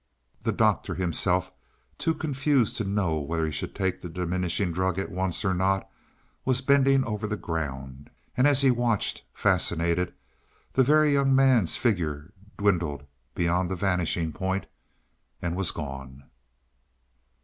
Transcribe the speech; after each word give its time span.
The 0.41 0.51
Doctor 0.51 0.95
himself 0.95 1.51
too 1.99 2.15
confused 2.15 2.75
to 2.77 2.83
know 2.83 3.19
whether 3.19 3.45
he 3.45 3.51
should 3.51 3.75
take 3.75 4.01
the 4.01 4.09
diminishing 4.09 4.71
drug 4.71 4.97
at 4.97 5.11
once 5.11 5.45
or 5.45 5.53
not 5.53 5.87
was 6.43 6.59
bending 6.59 7.03
over 7.03 7.27
the 7.27 7.37
ground. 7.37 8.09
And 8.35 8.47
as 8.47 8.61
he 8.61 8.71
watched, 8.71 9.21
fascinated, 9.31 10.15
the 10.73 10.81
Very 10.81 11.13
Young 11.13 11.35
Man's 11.35 11.77
figure 11.77 12.33
dwindled 12.57 13.05
beyond 13.35 13.69
the 13.69 13.75
vanishing 13.75 14.33
point 14.33 14.65
and 15.39 15.55
was 15.55 15.69
gone! 15.69 16.23